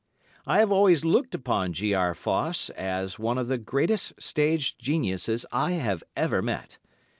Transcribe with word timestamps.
I 0.47 0.57
have 0.57 0.71
always 0.71 1.05
looked 1.05 1.35
upon 1.35 1.73
G. 1.73 1.93
R. 1.93 2.15
Foss 2.15 2.71
as 2.71 3.19
one 3.19 3.37
of 3.37 3.49
the 3.49 3.59
greatest 3.59 4.19
stage 4.19 4.75
geniuses 4.79 5.45
I 5.51 5.73
have 5.73 6.03
ever 6.17 6.41
met. 6.41 6.79